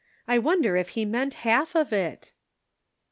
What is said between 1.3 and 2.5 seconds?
half of it